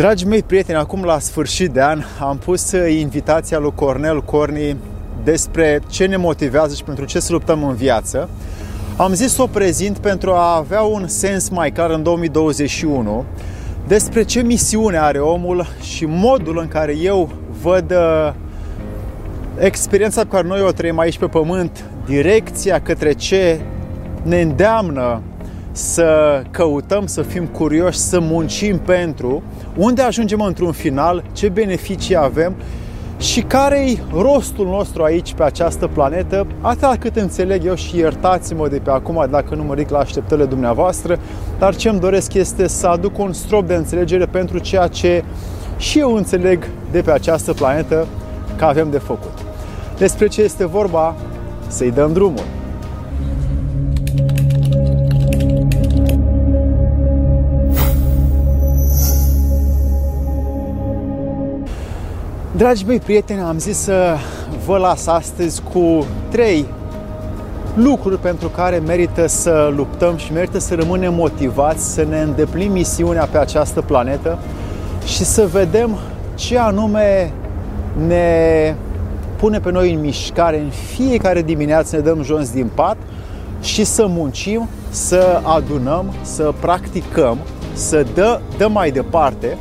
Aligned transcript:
Dragii 0.00 0.26
mei 0.26 0.42
prieteni, 0.42 0.78
acum 0.78 1.04
la 1.04 1.18
sfârșit 1.18 1.70
de 1.70 1.82
an 1.82 2.02
am 2.20 2.38
pus 2.38 2.72
invitația 2.98 3.58
lui 3.58 3.72
Cornel 3.74 4.22
Corni 4.22 4.76
despre 5.24 5.80
ce 5.88 6.06
ne 6.06 6.16
motivează 6.16 6.74
și 6.74 6.84
pentru 6.84 7.04
ce 7.04 7.20
să 7.20 7.32
luptăm 7.32 7.64
în 7.64 7.74
viață. 7.74 8.28
Am 8.96 9.12
zis 9.12 9.34
să 9.34 9.42
o 9.42 9.46
prezint 9.46 9.98
pentru 9.98 10.30
a 10.32 10.56
avea 10.56 10.82
un 10.82 11.08
sens 11.08 11.48
mai 11.48 11.70
clar 11.72 11.90
în 11.90 12.02
2021 12.02 13.24
despre 13.86 14.22
ce 14.22 14.42
misiune 14.42 14.98
are 14.98 15.18
omul 15.18 15.66
și 15.82 16.04
modul 16.04 16.58
în 16.58 16.68
care 16.68 16.96
eu 16.96 17.30
văd 17.62 17.90
uh, 17.90 18.32
experiența 19.58 20.20
pe 20.20 20.28
care 20.30 20.46
noi 20.46 20.62
o 20.62 20.70
trăim 20.70 20.98
aici 20.98 21.18
pe 21.18 21.26
pământ, 21.26 21.84
direcția 22.06 22.80
către 22.80 23.12
ce 23.12 23.60
ne 24.22 24.40
îndeamnă 24.40 25.22
să 25.72 26.42
căutăm, 26.50 27.06
să 27.06 27.22
fim 27.22 27.46
curioși, 27.46 27.98
să 27.98 28.20
muncim 28.20 28.78
pentru, 28.78 29.42
unde 29.76 30.02
ajungem 30.02 30.40
într-un 30.40 30.72
final, 30.72 31.24
ce 31.32 31.48
beneficii 31.48 32.16
avem 32.16 32.54
și 33.18 33.40
care-i 33.40 34.02
rostul 34.12 34.66
nostru 34.66 35.02
aici 35.02 35.34
pe 35.34 35.42
această 35.42 35.86
planetă, 35.86 36.46
atât 36.60 36.94
cât 36.94 37.16
înțeleg 37.16 37.64
eu 37.64 37.74
și 37.74 37.96
iertați-mă 37.96 38.68
de 38.68 38.78
pe 38.78 38.90
acum 38.90 39.26
dacă 39.30 39.54
nu 39.54 39.62
mă 39.62 39.74
ridic 39.74 39.90
la 39.90 39.98
așteptările 39.98 40.46
dumneavoastră, 40.46 41.18
dar 41.58 41.76
ce 41.76 41.88
îmi 41.88 42.00
doresc 42.00 42.34
este 42.34 42.68
să 42.68 42.86
aduc 42.86 43.18
un 43.18 43.32
strop 43.32 43.66
de 43.66 43.74
înțelegere 43.74 44.26
pentru 44.26 44.58
ceea 44.58 44.86
ce 44.86 45.24
și 45.76 45.98
eu 45.98 46.14
înțeleg 46.14 46.68
de 46.90 47.00
pe 47.00 47.10
această 47.10 47.52
planetă 47.52 48.06
că 48.56 48.64
avem 48.64 48.90
de 48.90 48.98
făcut. 48.98 49.32
Despre 49.98 50.26
ce 50.26 50.42
este 50.42 50.66
vorba, 50.66 51.14
să-i 51.66 51.90
dăm 51.90 52.12
drumul. 52.12 52.59
Dragi 62.60 62.84
mei 62.84 62.98
prieteni, 62.98 63.40
am 63.40 63.58
zis 63.58 63.78
să 63.78 64.16
vă 64.66 64.76
las 64.76 65.06
astăzi 65.06 65.62
cu 65.72 66.06
trei 66.30 66.66
lucruri 67.74 68.18
pentru 68.18 68.48
care 68.48 68.78
merită 68.78 69.26
să 69.26 69.72
luptăm 69.76 70.16
și 70.16 70.32
merită 70.32 70.58
să 70.58 70.74
rămânem 70.74 71.14
motivați 71.14 71.92
să 71.92 72.04
ne 72.08 72.20
îndeplinim 72.20 72.72
misiunea 72.72 73.24
pe 73.24 73.38
această 73.38 73.80
planetă 73.80 74.38
și 75.04 75.24
să 75.24 75.46
vedem 75.46 75.98
ce 76.34 76.58
anume 76.58 77.32
ne 78.06 78.74
pune 79.36 79.60
pe 79.60 79.70
noi 79.70 79.92
în 79.92 80.00
mișcare 80.00 80.58
în 80.58 80.70
fiecare 80.70 81.42
dimineață 81.42 81.96
ne 81.96 82.02
dăm 82.02 82.22
jos 82.22 82.50
din 82.50 82.70
pat 82.74 82.96
și 83.60 83.84
să 83.84 84.06
muncim, 84.06 84.68
să 84.90 85.40
adunăm, 85.42 86.14
să 86.22 86.52
practicăm, 86.60 87.38
să 87.72 88.06
dă, 88.14 88.40
dăm 88.58 88.72
mai 88.72 88.90
departe 88.90 89.56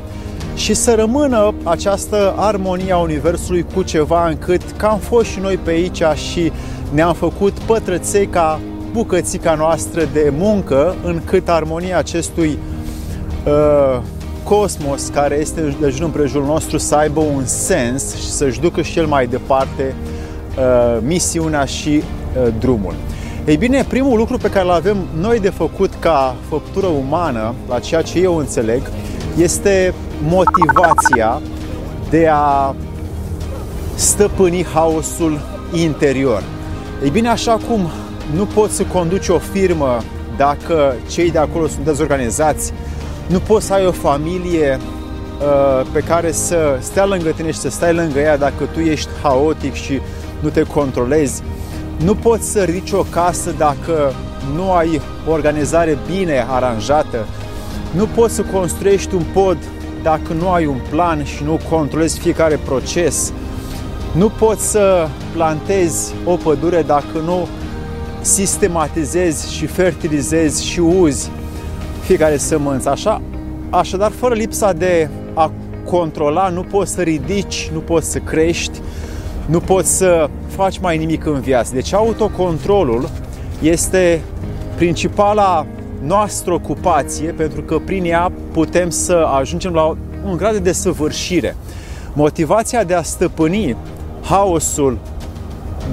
și 0.59 0.73
să 0.73 0.95
rămână 0.95 1.53
această 1.63 2.33
armonie 2.37 2.91
a 2.91 2.97
Universului 2.97 3.65
cu 3.73 3.83
ceva 3.83 4.27
încât 4.27 4.61
că 4.77 4.85
am 4.85 4.97
fost 4.97 5.29
și 5.29 5.39
noi 5.39 5.57
pe 5.63 5.69
aici 5.69 6.01
și 6.31 6.51
ne-am 6.93 7.13
făcut 7.13 7.53
pătrăței 7.53 8.27
ca 8.27 8.59
bucățica 8.91 9.53
noastră 9.53 10.01
de 10.13 10.33
muncă, 10.37 10.95
încât 11.03 11.49
armonia 11.49 11.97
acestui 11.97 12.57
uh, 13.45 14.01
cosmos 14.43 15.07
care 15.07 15.37
este 15.39 15.75
de 15.79 15.89
jur 15.89 16.05
împrejurul 16.05 16.45
nostru 16.45 16.77
să 16.77 16.95
aibă 16.95 17.19
un 17.19 17.45
sens 17.45 18.15
și 18.15 18.29
să-și 18.29 18.59
ducă 18.59 18.81
și 18.81 18.99
el 18.99 19.05
mai 19.05 19.27
departe 19.27 19.95
uh, 20.57 20.97
misiunea 21.01 21.65
și 21.65 21.89
uh, 22.43 22.53
drumul. 22.59 22.93
Ei 23.45 23.57
bine, 23.57 23.85
primul 23.87 24.17
lucru 24.17 24.37
pe 24.37 24.49
care 24.49 24.65
îl 24.65 24.71
avem 24.71 24.97
noi 25.19 25.39
de 25.39 25.49
făcut 25.49 25.93
ca 25.99 26.35
făptură 26.49 26.87
umană, 26.87 27.53
la 27.69 27.79
ceea 27.79 28.01
ce 28.01 28.19
eu 28.19 28.35
înțeleg, 28.35 28.81
este 29.39 29.93
motivația 30.23 31.41
de 32.09 32.27
a 32.31 32.75
stăpâni 33.95 34.65
haosul 34.73 35.39
interior. 35.73 36.43
Ei 37.03 37.09
bine, 37.09 37.29
așa 37.29 37.57
cum 37.67 37.89
nu 38.35 38.45
poți 38.45 38.75
să 38.75 38.83
conduci 38.83 39.27
o 39.27 39.37
firmă 39.37 39.97
dacă 40.37 40.95
cei 41.09 41.31
de 41.31 41.37
acolo 41.37 41.67
sunt 41.67 41.85
dezorganizați, 41.85 42.73
nu 43.27 43.39
poți 43.39 43.65
să 43.65 43.73
ai 43.73 43.85
o 43.85 43.91
familie 43.91 44.79
uh, 44.79 45.87
pe 45.91 45.99
care 45.99 46.31
să 46.31 46.77
stea 46.79 47.05
lângă 47.05 47.29
tine 47.29 47.51
și 47.51 47.59
să 47.59 47.69
stai 47.69 47.93
lângă 47.93 48.19
ea 48.19 48.37
dacă 48.37 48.63
tu 48.73 48.79
ești 48.79 49.09
haotic 49.21 49.73
și 49.73 50.01
nu 50.39 50.49
te 50.49 50.63
controlezi. 50.63 51.41
Nu 52.03 52.15
poți 52.15 52.51
să 52.51 52.63
ridici 52.63 52.91
o 52.91 53.05
casă 53.09 53.53
dacă 53.57 54.13
nu 54.55 54.71
ai 54.71 55.01
o 55.27 55.31
organizare 55.31 55.97
bine 56.07 56.45
aranjată. 56.49 57.25
Nu 57.95 58.05
poți 58.05 58.35
să 58.35 58.41
construiești 58.41 59.15
un 59.15 59.23
pod 59.33 59.57
dacă 60.03 60.33
nu 60.33 60.49
ai 60.49 60.65
un 60.65 60.79
plan 60.89 61.23
și 61.23 61.43
nu 61.43 61.59
controlezi 61.69 62.19
fiecare 62.19 62.59
proces. 62.65 63.33
Nu 64.15 64.29
poți 64.29 64.71
să 64.71 65.07
plantezi 65.33 66.13
o 66.25 66.35
pădure 66.35 66.81
dacă 66.81 67.17
nu 67.25 67.47
sistematizezi 68.21 69.53
și 69.53 69.65
fertilizezi 69.65 70.65
și 70.65 70.79
uzi 70.79 71.31
fiecare 72.01 72.37
sămânță. 72.37 72.89
Așa, 72.89 73.21
așadar, 73.69 74.11
fără 74.11 74.33
lipsa 74.33 74.73
de 74.73 75.09
a 75.33 75.51
controla, 75.85 76.49
nu 76.49 76.63
poți 76.63 76.91
să 76.91 77.01
ridici, 77.01 77.69
nu 77.73 77.79
poți 77.79 78.11
să 78.11 78.19
crești, 78.19 78.79
nu 79.45 79.59
poți 79.59 79.97
să 79.97 80.29
faci 80.47 80.79
mai 80.79 80.97
nimic 80.97 81.25
în 81.25 81.39
viață. 81.39 81.73
Deci 81.73 81.93
autocontrolul 81.93 83.09
este 83.61 84.21
principala 84.75 85.65
noastră 86.03 86.53
ocupație, 86.53 87.31
pentru 87.31 87.61
că 87.61 87.79
prin 87.85 88.05
ea 88.05 88.31
putem 88.51 88.89
să 88.89 89.13
ajungem 89.13 89.73
la 89.73 89.97
un 90.25 90.37
grad 90.37 90.53
de 90.53 90.59
desăvârșire. 90.59 91.55
Motivația 92.13 92.83
de 92.83 92.93
a 92.93 93.01
stăpâni 93.01 93.75
haosul 94.21 94.97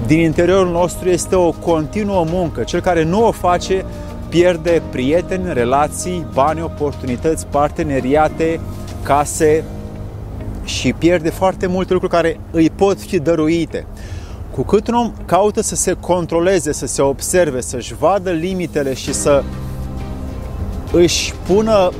din 0.06 0.18
interiorul 0.18 0.72
nostru 0.72 1.08
este 1.08 1.34
o 1.34 1.50
continuă 1.50 2.24
muncă. 2.28 2.62
Cel 2.62 2.80
care 2.80 3.04
nu 3.04 3.26
o 3.26 3.30
face 3.30 3.84
pierde 4.28 4.82
prieteni, 4.90 5.52
relații, 5.52 6.26
bani, 6.32 6.62
oportunități, 6.62 7.46
parteneriate, 7.46 8.60
case 9.02 9.64
și 10.64 10.92
pierde 10.92 11.30
foarte 11.30 11.66
multe 11.66 11.92
lucruri 11.92 12.14
care 12.14 12.40
îi 12.50 12.70
pot 12.70 13.00
fi 13.00 13.18
dăruite. 13.18 13.86
Cu 14.50 14.62
cât 14.62 14.88
un 14.88 14.94
om 14.94 15.12
caută 15.24 15.62
să 15.62 15.74
se 15.74 15.92
controleze, 15.92 16.72
să 16.72 16.86
se 16.86 17.02
observe, 17.02 17.60
să-și 17.60 17.94
vadă 17.94 18.30
limitele 18.30 18.94
și 18.94 19.12
să 19.12 19.42
își 20.92 21.34
pună 21.46 21.90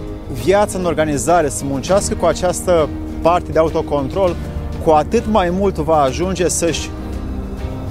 viața 0.44 0.78
în 0.78 0.84
organizare, 0.84 1.48
să 1.48 1.64
muncească 1.64 2.14
cu 2.14 2.26
această 2.26 2.88
parte 3.22 3.52
de 3.52 3.58
autocontrol, 3.58 4.36
cu 4.84 4.90
atât 4.90 5.24
mai 5.30 5.50
mult 5.50 5.76
va 5.76 6.00
ajunge 6.00 6.48
să-și 6.48 6.90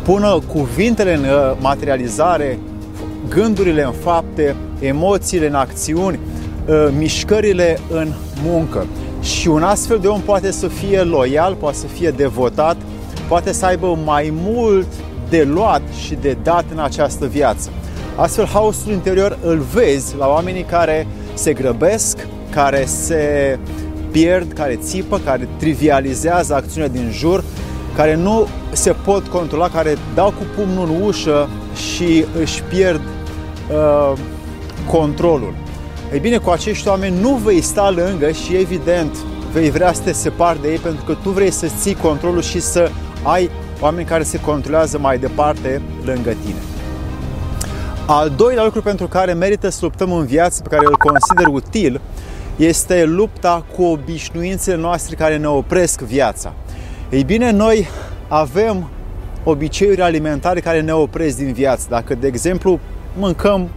pună 0.04 0.40
cuvintele 0.48 1.14
în 1.14 1.24
uh, 1.24 1.58
materializare, 1.60 2.60
gândurile 3.30 3.84
în 3.84 3.92
fapte, 3.92 4.56
emoțiile 4.80 5.48
în 5.48 5.54
acțiuni, 5.54 6.20
uh, 6.68 6.88
mișcările 6.98 7.80
în 7.90 8.08
muncă. 8.44 8.86
Și 9.22 9.48
un 9.48 9.64
astfel 9.64 10.00
de 10.00 10.08
om 10.08 10.22
poate 10.22 10.52
să 10.52 10.68
fie 10.68 11.02
loial, 11.02 11.54
poate 11.54 11.78
să 11.78 11.86
fie 11.86 12.10
devotat, 12.10 12.78
poate 13.28 13.54
să 13.54 13.66
aibă 13.66 13.98
mai 14.06 14.34
mult 14.44 14.88
de 15.30 15.44
luat 15.44 15.82
și 16.06 16.18
de 16.22 16.38
dat 16.44 16.66
în 16.72 16.80
această 16.80 17.26
viață. 17.26 17.70
Astfel, 18.16 18.46
haosul 18.46 18.92
interior 18.92 19.38
îl 19.42 19.58
vezi 19.74 20.16
la 20.18 20.28
oamenii 20.28 20.64
care 20.64 21.08
se 21.34 21.54
grăbesc, 21.54 22.28
care 22.50 22.86
se 22.86 23.58
pierd, 24.12 24.52
care 24.52 24.76
țipă, 24.76 25.20
care 25.26 25.48
trivializează 25.58 26.56
acțiunea 26.56 26.90
din 26.90 27.10
jur, 27.12 27.44
care 27.96 28.16
nu 28.16 28.48
se 28.72 28.92
pot 28.92 29.28
controla, 29.28 29.70
care 29.70 29.98
dau 30.14 30.30
cu 30.30 30.44
pumnul 30.56 30.90
în 30.90 31.02
ușă 31.02 31.50
și 31.76 32.26
își 32.40 32.64
pierd 32.64 33.02
uh, 33.72 34.18
controlul. 34.92 35.54
Ei 36.14 36.20
bine, 36.20 36.38
cu 36.38 36.50
acești 36.50 36.88
oameni 36.88 37.20
nu 37.20 37.30
vei 37.30 37.62
sta 37.62 37.90
lângă 37.90 38.32
și 38.32 38.56
evident 38.56 39.18
vei 39.54 39.70
vrea 39.70 39.94
să 39.94 40.02
te 40.02 40.12
separi 40.12 40.62
de 40.62 40.72
ei 40.72 40.78
pentru 40.78 41.04
că 41.06 41.14
tu 41.24 41.30
vrei 41.30 41.52
să 41.52 41.68
ții 41.80 41.96
controlul 41.96 42.42
și 42.42 42.62
să 42.62 42.90
ai 43.24 43.50
oameni 43.80 44.08
care 44.08 44.24
se 44.24 44.40
controlează 44.40 45.00
mai 45.00 45.18
departe 45.18 45.82
lângă 46.06 46.34
tine. 46.46 46.75
Al 48.08 48.30
doilea 48.30 48.64
lucru 48.64 48.82
pentru 48.82 49.08
care 49.08 49.34
merită 49.34 49.70
să 49.70 49.80
luptăm 49.82 50.12
în 50.12 50.26
viață, 50.26 50.62
pe 50.62 50.70
care 50.70 50.86
îl 50.86 50.98
consider 50.98 51.48
util, 51.48 52.02
este 52.56 53.06
lupta 53.06 53.66
cu 53.76 53.84
obișnuințele 53.84 54.76
noastre 54.76 55.16
care 55.16 55.38
ne 55.38 55.48
opresc 55.48 56.02
viața. 56.02 56.54
Ei 57.10 57.24
bine, 57.24 57.52
noi 57.52 57.88
avem 58.28 58.90
obiceiuri 59.44 60.02
alimentare 60.02 60.60
care 60.60 60.82
ne 60.82 60.94
opresc 60.94 61.38
din 61.38 61.54
viață. 61.54 61.86
Dacă, 61.90 62.16
de 62.16 62.28
exemplu, 62.28 62.80
mâncăm 63.18 63.70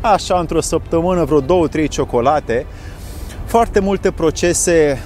așa 0.00 0.38
într-o 0.38 0.60
săptămână 0.60 1.24
vreo 1.24 1.40
două, 1.40 1.68
trei 1.68 1.88
ciocolate, 1.88 2.66
foarte 3.44 3.80
multe 3.80 4.10
procese 4.10 5.02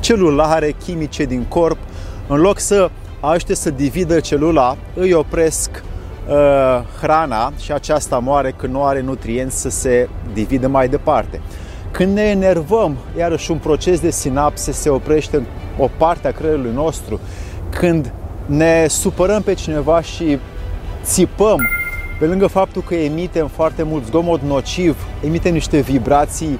celulare, 0.00 0.74
chimice 0.84 1.24
din 1.24 1.44
corp, 1.44 1.78
în 2.28 2.40
loc 2.40 2.58
să 2.58 2.90
ajute 3.20 3.54
să 3.54 3.70
dividă 3.70 4.20
celula, 4.20 4.76
îi 4.94 5.12
opresc 5.12 5.70
uh, 5.70 5.89
hrana 7.00 7.52
și 7.60 7.72
aceasta 7.72 8.18
moare 8.18 8.54
când 8.56 8.72
nu 8.72 8.84
are 8.84 9.00
nutrienți 9.00 9.60
să 9.60 9.70
se 9.70 10.08
dividă 10.32 10.68
mai 10.68 10.88
departe. 10.88 11.40
Când 11.90 12.14
ne 12.14 12.22
enervăm, 12.22 12.96
iarăși 13.18 13.50
un 13.50 13.58
proces 13.58 14.00
de 14.00 14.10
sinapse 14.10 14.72
se 14.72 14.88
oprește 14.88 15.36
în 15.36 15.44
o 15.78 15.88
parte 15.96 16.28
a 16.28 16.32
creierului 16.32 16.72
nostru. 16.74 17.20
Când 17.70 18.12
ne 18.46 18.86
supărăm 18.88 19.42
pe 19.42 19.54
cineva 19.54 20.00
și 20.00 20.38
țipăm, 21.02 21.68
pe 22.18 22.26
lângă 22.26 22.46
faptul 22.46 22.82
că 22.82 22.94
emitem 22.94 23.46
foarte 23.46 23.82
mult 23.82 24.04
zgomot 24.04 24.40
nociv, 24.40 24.96
emitem 25.24 25.52
niște 25.52 25.80
vibrații 25.80 26.58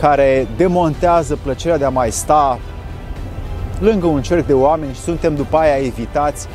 care 0.00 0.46
demontează 0.56 1.38
plăcerea 1.42 1.78
de 1.78 1.84
a 1.84 1.88
mai 1.88 2.10
sta 2.10 2.58
lângă 3.80 4.06
un 4.06 4.22
cerc 4.22 4.46
de 4.46 4.52
oameni 4.52 4.94
și 4.94 5.00
suntem 5.00 5.34
după 5.34 5.56
aia 5.56 5.76
evitați. 5.76 6.46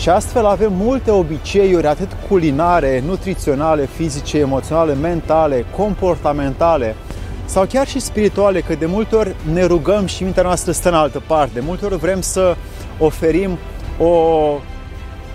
Și 0.00 0.08
astfel 0.08 0.46
avem 0.46 0.72
multe 0.72 1.10
obiceiuri, 1.10 1.86
atât 1.86 2.08
culinare, 2.28 3.02
nutriționale, 3.06 3.88
fizice, 3.96 4.38
emoționale, 4.38 4.94
mentale, 4.94 5.64
comportamentale 5.76 6.96
sau 7.44 7.64
chiar 7.64 7.86
și 7.86 8.00
spirituale, 8.00 8.60
că 8.60 8.74
de 8.74 8.86
multe 8.86 9.16
ori 9.16 9.34
ne 9.52 9.64
rugăm 9.64 10.06
și 10.06 10.22
mintea 10.22 10.42
noastră 10.42 10.72
stă 10.72 10.88
în 10.88 10.94
altă 10.94 11.22
parte. 11.26 11.50
De 11.54 11.60
multe 11.60 11.84
ori 11.84 11.96
vrem 11.96 12.20
să 12.20 12.56
oferim 12.98 13.58
o 13.98 14.60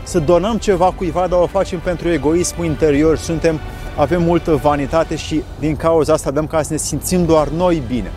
să 0.03 0.19
donăm 0.19 0.57
ceva 0.57 0.91
cuiva, 0.91 1.27
dar 1.27 1.39
o 1.39 1.47
facem 1.47 1.79
pentru 1.79 2.09
egoismul 2.09 2.65
interior, 2.65 3.17
suntem, 3.17 3.59
avem 3.97 4.23
multă 4.23 4.55
vanitate 4.55 5.15
și 5.15 5.43
din 5.59 5.75
cauza 5.75 6.13
asta 6.13 6.31
dăm 6.31 6.47
ca 6.47 6.61
să 6.61 6.67
ne 6.71 6.77
simțim 6.77 7.25
doar 7.25 7.47
noi 7.47 7.81
bine. 7.87 8.11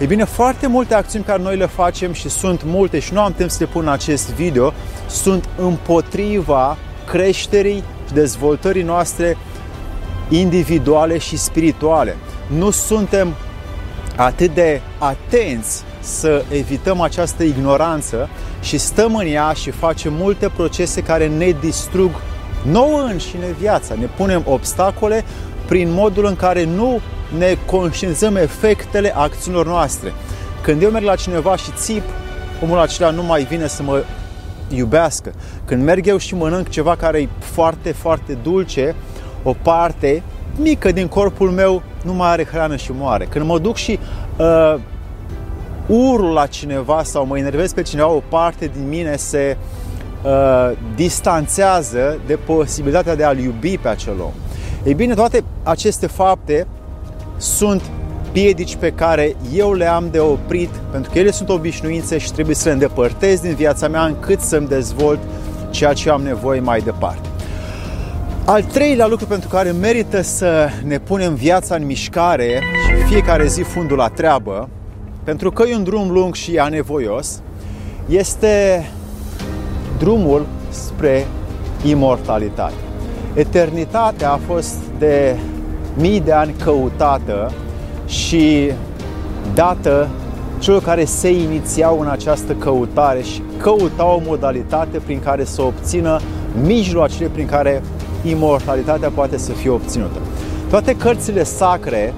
E 0.00 0.06
bine, 0.06 0.24
foarte 0.24 0.66
multe 0.66 0.94
acțiuni 0.94 1.24
care 1.24 1.42
noi 1.42 1.56
le 1.56 1.66
facem 1.66 2.12
și 2.12 2.28
sunt 2.28 2.62
multe 2.64 2.98
și 2.98 3.12
nu 3.12 3.20
am 3.20 3.32
timp 3.32 3.50
să 3.50 3.56
le 3.60 3.66
pun 3.66 3.82
în 3.82 3.88
acest 3.88 4.32
video, 4.32 4.72
sunt 5.08 5.48
împotriva 5.56 6.76
creșterii 7.06 7.82
și 8.06 8.12
dezvoltării 8.12 8.82
noastre 8.82 9.36
individuale 10.28 11.18
și 11.18 11.36
spirituale. 11.36 12.16
Nu 12.46 12.70
suntem 12.70 13.34
atât 14.16 14.54
de 14.54 14.80
atenți 14.98 15.82
să 16.00 16.44
evităm 16.50 17.00
această 17.00 17.42
ignoranță 17.42 18.28
și 18.62 18.78
stăm 18.78 19.16
în 19.16 19.26
ea 19.26 19.52
și 19.52 19.70
facem 19.70 20.12
multe 20.12 20.48
procese 20.56 21.02
care 21.02 21.28
ne 21.28 21.54
distrug 21.60 22.10
nouă 22.62 23.00
înșine 23.00 23.54
viața. 23.58 23.94
Ne 23.98 24.08
punem 24.16 24.42
obstacole 24.44 25.24
prin 25.66 25.92
modul 25.92 26.24
în 26.24 26.36
care 26.36 26.64
nu 26.64 27.00
ne 27.38 27.56
conștientizăm 27.66 28.36
efectele 28.36 29.16
acțiunilor 29.16 29.66
noastre. 29.66 30.12
Când 30.62 30.82
eu 30.82 30.90
merg 30.90 31.04
la 31.04 31.14
cineva 31.14 31.56
și 31.56 31.70
țip, 31.76 32.02
omul 32.62 32.78
acela 32.78 33.10
nu 33.10 33.22
mai 33.22 33.44
vine 33.44 33.66
să 33.66 33.82
mă 33.82 34.04
iubească. 34.68 35.32
Când 35.64 35.82
merg 35.82 36.06
eu 36.06 36.16
și 36.16 36.34
mănânc 36.34 36.68
ceva 36.68 36.96
care 36.96 37.20
e 37.20 37.28
foarte, 37.38 37.92
foarte 37.92 38.38
dulce, 38.42 38.94
o 39.42 39.54
parte 39.62 40.22
mică 40.56 40.92
din 40.92 41.08
corpul 41.08 41.50
meu 41.50 41.82
nu 42.04 42.12
mai 42.12 42.28
are 42.28 42.44
hrană 42.44 42.76
și 42.76 42.92
moare. 42.92 43.24
Când 43.24 43.44
mă 43.44 43.58
duc 43.58 43.76
și 43.76 43.98
uh, 44.36 44.74
urul 45.86 46.32
la 46.32 46.46
cineva 46.46 47.02
sau 47.02 47.26
mă 47.26 47.38
enervez 47.38 47.72
pe 47.72 47.82
cineva, 47.82 48.08
o 48.08 48.22
parte 48.28 48.70
din 48.74 48.88
mine 48.88 49.16
se 49.16 49.56
uh, 50.22 50.76
distanțează 50.94 52.18
de 52.26 52.36
posibilitatea 52.36 53.14
de 53.16 53.24
a-l 53.24 53.38
iubi 53.38 53.78
pe 53.78 53.88
acel 53.88 54.20
om. 54.20 54.32
Ei 54.84 54.94
bine, 54.94 55.14
toate 55.14 55.44
aceste 55.62 56.06
fapte 56.06 56.66
sunt 57.38 57.82
piedici 58.32 58.76
pe 58.76 58.90
care 58.90 59.36
eu 59.52 59.72
le 59.72 59.86
am 59.86 60.08
de 60.10 60.18
oprit, 60.18 60.70
pentru 60.90 61.10
că 61.10 61.18
ele 61.18 61.30
sunt 61.30 61.48
obișnuințe 61.48 62.18
și 62.18 62.32
trebuie 62.32 62.54
să 62.54 62.68
le 62.68 62.72
îndepărtez 62.72 63.40
din 63.40 63.54
viața 63.54 63.88
mea 63.88 64.04
încât 64.04 64.40
să-mi 64.40 64.68
dezvolt 64.68 65.18
ceea 65.70 65.92
ce 65.92 66.10
am 66.10 66.22
nevoie 66.22 66.60
mai 66.60 66.80
departe. 66.80 67.28
Al 68.44 68.62
treilea 68.62 69.06
lucru 69.06 69.26
pentru 69.26 69.48
care 69.48 69.70
merită 69.70 70.20
să 70.20 70.68
ne 70.84 70.98
punem 70.98 71.34
viața 71.34 71.74
în 71.74 71.86
mișcare 71.86 72.62
și 72.86 73.04
fiecare 73.08 73.46
zi 73.46 73.62
fundul 73.62 73.96
la 73.96 74.08
treabă, 74.08 74.68
pentru 75.24 75.50
că 75.50 75.64
e 75.68 75.74
un 75.74 75.82
drum 75.82 76.10
lung 76.10 76.34
și 76.34 76.58
anevoios, 76.58 77.40
este 78.08 78.86
drumul 79.98 80.46
spre 80.68 81.26
imortalitate. 81.84 82.74
Eternitatea 83.34 84.30
a 84.30 84.40
fost 84.46 84.76
de 84.98 85.36
mii 85.98 86.20
de 86.20 86.32
ani 86.32 86.54
căutată 86.64 87.52
și 88.06 88.72
dată 89.54 90.08
celor 90.58 90.82
care 90.82 91.04
se 91.04 91.30
inițiau 91.30 92.00
în 92.00 92.08
această 92.08 92.52
căutare 92.52 93.22
și 93.22 93.42
căutau 93.56 94.16
o 94.16 94.22
modalitate 94.26 94.98
prin 94.98 95.20
care 95.20 95.44
să 95.44 95.62
obțină 95.62 96.20
mijloacele 96.62 97.28
prin 97.28 97.46
care 97.46 97.82
imortalitatea 98.24 99.10
poate 99.14 99.38
să 99.38 99.52
fie 99.52 99.70
obținută. 99.70 100.18
Toate 100.70 100.96
cărțile 100.96 101.44
sacre 101.44 102.14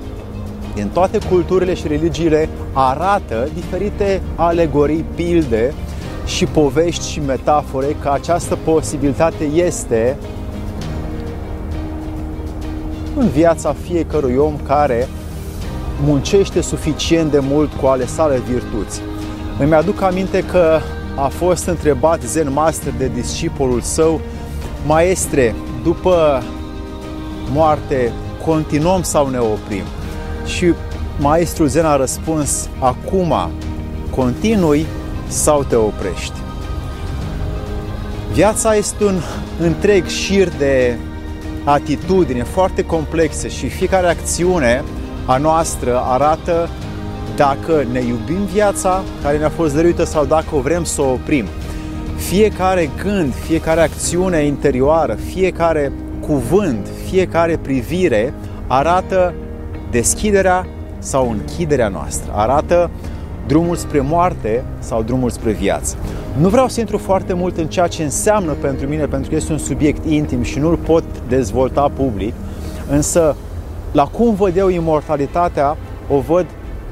din 0.75 0.89
toate 0.93 1.19
culturile 1.31 1.75
și 1.75 1.87
religiile 1.87 2.49
arată 2.73 3.49
diferite 3.55 4.23
alegorii, 4.35 5.05
pilde 5.15 5.75
și 6.27 6.45
povești 6.45 7.09
și 7.09 7.21
metafore 7.27 7.97
că 8.01 8.11
această 8.13 8.59
posibilitate 8.65 9.45
este 9.45 10.17
în 13.17 13.29
viața 13.29 13.75
fiecărui 13.83 14.37
om 14.37 14.57
care 14.67 15.09
muncește 16.05 16.61
suficient 16.61 17.31
de 17.31 17.39
mult 17.39 17.73
cu 17.73 17.87
ale 17.87 18.07
sale 18.07 18.43
virtuți. 18.49 19.01
Îmi 19.59 19.75
aduc 19.75 20.03
aminte 20.03 20.45
că 20.45 20.79
a 21.17 21.29
fost 21.29 21.67
întrebat 21.67 22.23
Zen 22.23 22.53
Master 22.53 22.93
de 22.99 23.11
discipolul 23.15 23.81
său, 23.81 24.21
Maestre, 24.87 25.55
după 25.83 26.43
moarte 27.53 28.13
continuăm 28.45 29.03
sau 29.03 29.29
ne 29.29 29.39
oprim? 29.39 29.85
Și 30.45 30.73
maestrul 31.19 31.67
Zen 31.67 31.85
a 31.85 31.97
răspuns, 31.97 32.69
acum 32.79 33.35
continui 34.11 34.87
sau 35.29 35.63
te 35.63 35.77
oprești? 35.77 36.39
Viața 38.33 38.75
este 38.75 39.05
un 39.05 39.21
întreg 39.61 40.07
șir 40.07 40.49
de 40.59 40.99
atitudine 41.65 42.43
foarte 42.43 42.85
complexe 42.85 43.49
și 43.49 43.69
fiecare 43.69 44.07
acțiune 44.07 44.83
a 45.27 45.37
noastră 45.37 46.01
arată 46.05 46.69
dacă 47.37 47.85
ne 47.93 48.01
iubim 48.01 48.45
viața 48.53 49.03
care 49.23 49.39
ne-a 49.39 49.49
fost 49.49 49.75
dăruită 49.75 50.05
sau 50.05 50.25
dacă 50.25 50.55
o 50.55 50.61
vrem 50.61 50.85
să 50.85 51.03
o 51.03 51.11
oprim. 51.11 51.45
Fiecare 52.17 52.91
gând, 53.03 53.35
fiecare 53.35 53.81
acțiune 53.81 54.45
interioară, 54.45 55.15
fiecare 55.15 55.93
cuvânt, 56.21 56.89
fiecare 57.09 57.57
privire 57.57 58.35
arată 58.67 59.35
deschiderea 59.91 60.67
sau 60.99 61.31
închiderea 61.31 61.89
noastră, 61.89 62.33
arată 62.35 62.91
drumul 63.51 63.77
spre 63.77 64.01
moarte 64.01 64.65
sau 64.79 65.03
drumul 65.03 65.31
spre 65.31 65.51
viață. 65.51 65.97
Nu 66.37 66.49
vreau 66.49 66.69
să 66.69 66.81
intru 66.81 66.99
foarte 66.99 67.33
mult 67.33 67.57
în 67.59 67.67
ceea 67.67 67.87
ce 67.87 68.03
înseamnă 68.03 68.53
pentru 68.53 68.87
mine, 68.87 69.07
pentru 69.07 69.31
că 69.31 69.37
este 69.37 69.53
un 69.53 69.59
subiect 69.59 70.05
intim 70.05 70.43
și 70.43 70.59
nu-l 70.59 70.77
pot 70.77 71.05
dezvolta 71.29 71.91
public, 71.97 72.35
însă 72.91 73.37
la 73.93 74.05
cum 74.05 74.35
văd 74.35 74.57
eu 74.57 74.69
imortalitatea, 74.69 75.77
o 76.09 76.19
văd 76.19 76.47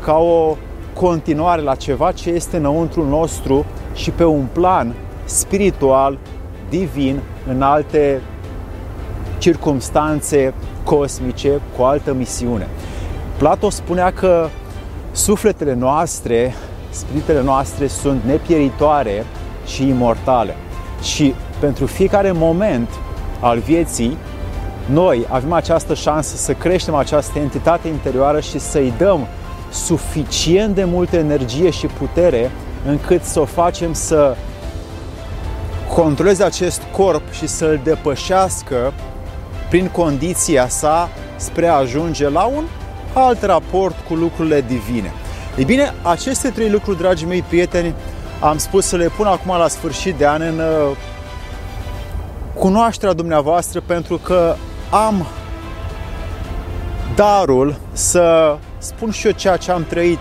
ca 0.04 0.16
o 0.16 0.56
continuare 0.94 1.62
la 1.62 1.74
ceva 1.74 2.12
ce 2.12 2.30
este 2.30 2.56
înăuntru 2.56 3.08
nostru 3.08 3.64
și 3.94 4.10
pe 4.10 4.24
un 4.24 4.46
plan 4.52 4.94
spiritual, 5.24 6.18
divin, 6.68 7.20
în 7.48 7.62
alte 7.62 8.20
circumstanțe 9.38 10.54
cosmice, 10.84 11.60
cu 11.76 11.82
altă 11.82 12.12
misiune. 12.12 12.68
Plato 13.36 13.70
spunea 13.70 14.12
că 14.12 14.48
sufletele 15.18 15.75
noastre, 15.75 16.54
spiritele 16.90 17.42
noastre 17.42 17.87
sunt 17.87 18.22
nepieritoare 18.25 19.25
și 19.66 19.88
imortale. 19.88 20.56
Și 21.02 21.34
pentru 21.60 21.87
fiecare 21.87 22.32
moment 22.32 22.88
al 23.40 23.58
vieții, 23.58 24.16
noi 24.87 25.26
avem 25.28 25.52
această 25.52 25.94
șansă 25.94 26.37
să 26.37 26.52
creștem 26.52 26.94
această 26.94 27.38
entitate 27.38 27.88
interioară 27.88 28.40
și 28.40 28.58
să-i 28.58 28.92
dăm 28.98 29.26
suficient 29.72 30.75
de 30.75 30.84
multă 30.84 31.16
energie 31.16 31.70
și 31.70 31.87
putere 31.87 32.50
încât 32.87 33.22
să 33.22 33.40
o 33.40 33.44
facem 33.44 33.92
să 33.92 34.37
controleze 35.94 36.44
acest 36.44 36.82
corp 36.96 37.32
și 37.32 37.46
să-l 37.46 37.80
depășească 37.84 38.92
prin 39.68 39.88
condiția 39.88 40.68
sa 40.68 41.08
spre 41.37 41.66
a 41.66 41.75
ajunge 41.75 42.28
la 42.28 42.44
un 42.44 42.64
alt 43.18 43.42
raport 43.42 43.96
cu 44.08 44.14
lucrurile 44.14 44.60
divine. 44.60 45.12
Ei 45.56 45.64
bine, 45.64 45.94
aceste 46.02 46.48
trei 46.48 46.70
lucruri, 46.70 46.98
dragii 46.98 47.26
mei 47.26 47.42
prieteni, 47.42 47.94
am 48.40 48.58
spus 48.58 48.87
să 48.87 48.96
le 48.96 49.10
pun 49.16 49.26
acum 49.26 49.56
la 49.56 49.68
sfârșit 49.68 50.14
de 50.14 50.26
an 50.26 50.40
în 50.40 50.58
uh, 50.58 50.96
cunoașterea 52.54 53.14
dumneavoastră 53.14 53.80
pentru 53.87 54.16
că 54.16 54.54
am 54.90 55.26
darul 57.14 57.76
să 57.92 58.56
spun 58.78 59.10
și 59.10 59.26
eu 59.26 59.32
ceea 59.32 59.56
ce 59.56 59.70
am 59.70 59.84
trăit 59.88 60.18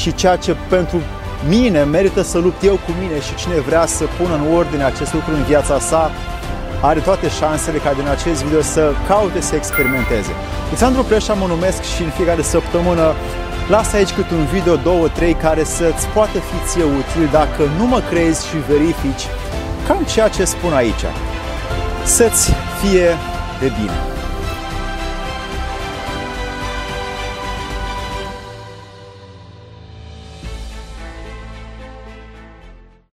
și 0.00 0.14
ceea 0.14 0.36
ce 0.36 0.56
pentru 0.68 1.00
mine 1.48 1.82
merită 1.82 2.22
să 2.22 2.38
lupt 2.38 2.62
eu 2.62 2.74
cu 2.74 2.90
mine 3.00 3.20
și 3.20 3.34
cine 3.34 3.54
vrea 3.60 3.86
să 3.86 4.04
pună 4.18 4.34
în 4.34 4.56
ordine 4.56 4.84
acest 4.84 5.14
lucru 5.14 5.30
în 5.34 5.42
viața 5.42 5.78
sa, 5.78 6.10
are 6.80 7.00
toate 7.00 7.28
șansele 7.28 7.78
ca 7.78 7.92
din 7.92 8.08
acest 8.08 8.44
video 8.44 8.60
să 8.60 8.92
caute 9.08 9.40
să 9.40 9.54
experimenteze. 9.54 10.32
Alexandru 10.66 11.02
Preșa 11.02 11.32
mă 11.32 11.46
numesc 11.46 11.82
și 11.82 12.02
în 12.02 12.10
fiecare 12.10 12.42
săptămână 12.42 13.14
Lasă 13.68 13.96
aici 13.96 14.12
cât 14.12 14.30
un 14.30 14.44
video, 14.44 14.76
două, 14.76 15.08
trei, 15.08 15.34
care 15.34 15.64
să-ți 15.64 16.06
poată 16.06 16.38
fi 16.38 16.68
ție 16.68 16.84
util 16.84 17.28
dacă 17.32 17.62
nu 17.78 17.86
mă 17.86 18.02
crezi 18.10 18.46
și 18.46 18.56
verifici 18.68 19.26
cam 19.86 20.04
ceea 20.12 20.28
ce 20.28 20.44
spun 20.44 20.72
aici. 20.72 21.04
Să-ți 22.04 22.52
fie 22.80 23.16
de 23.60 23.72
bine! 23.80 24.15